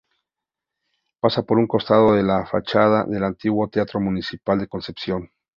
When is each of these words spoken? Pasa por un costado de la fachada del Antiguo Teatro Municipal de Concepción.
Pasa 1.19 1.43
por 1.43 1.59
un 1.59 1.67
costado 1.67 2.13
de 2.15 2.23
la 2.23 2.47
fachada 2.47 3.03
del 3.03 3.23
Antiguo 3.23 3.67
Teatro 3.69 3.99
Municipal 3.99 4.57
de 4.57 4.67
Concepción. 4.67 5.29